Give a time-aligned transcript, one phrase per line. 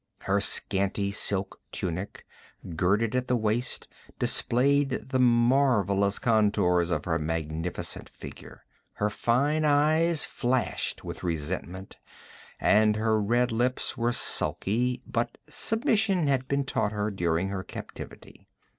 [0.21, 2.25] Her scanty silk tunic,
[2.75, 8.65] girded at the waist, displayed the marvelous contours of her magnificent figure.
[8.93, 11.97] Her fine eyes flashed with resentment
[12.59, 18.47] and her red lips were sulky, but submission had been taught her during her captivity.